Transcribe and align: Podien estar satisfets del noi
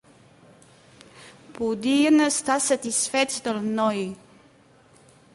Podien 1.57 2.23
estar 2.27 2.57
satisfets 2.67 3.43
del 3.49 3.59
noi 3.81 4.01